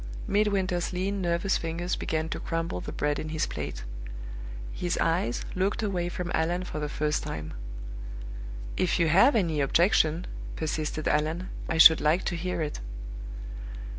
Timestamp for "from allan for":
6.09-6.79